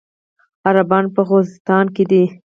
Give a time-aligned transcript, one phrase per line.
[0.67, 2.23] عربان په خوزستان کې دي.